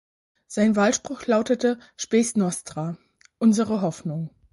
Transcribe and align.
Sein 0.47 0.75
Wahlspruch 0.75 1.27
lautete 1.27 1.77
"Spes 1.95 2.35
Nostra" 2.35 2.97
(„Unsere 3.37 3.81
Hoffnung“). 3.83 4.31